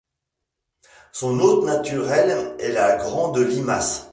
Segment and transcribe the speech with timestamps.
[1.11, 4.09] Son hôte naturel est la grande limace.